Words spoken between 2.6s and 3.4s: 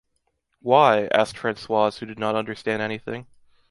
anything.